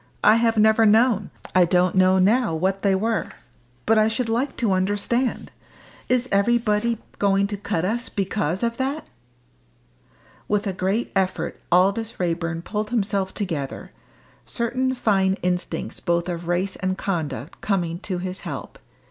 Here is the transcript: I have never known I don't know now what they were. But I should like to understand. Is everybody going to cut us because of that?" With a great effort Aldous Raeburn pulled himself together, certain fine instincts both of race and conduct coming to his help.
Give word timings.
I 0.23 0.37
have 0.37 0.57
never 0.57 0.83
known 0.83 1.29
I 1.53 1.63
don't 1.63 1.93
know 1.93 2.17
now 2.17 2.55
what 2.55 2.81
they 2.81 2.95
were. 2.95 3.29
But 3.85 3.99
I 3.99 4.07
should 4.07 4.29
like 4.29 4.57
to 4.57 4.71
understand. 4.73 5.51
Is 6.09 6.27
everybody 6.31 6.97
going 7.19 7.45
to 7.45 7.55
cut 7.55 7.85
us 7.85 8.09
because 8.09 8.63
of 8.63 8.77
that?" 8.77 9.05
With 10.47 10.65
a 10.65 10.73
great 10.73 11.11
effort 11.15 11.61
Aldous 11.71 12.19
Raeburn 12.19 12.63
pulled 12.63 12.89
himself 12.89 13.35
together, 13.35 13.91
certain 14.43 14.95
fine 14.95 15.35
instincts 15.43 15.99
both 15.99 16.27
of 16.29 16.47
race 16.47 16.75
and 16.77 16.97
conduct 16.97 17.61
coming 17.61 17.99
to 17.99 18.17
his 18.17 18.39
help. 18.39 18.79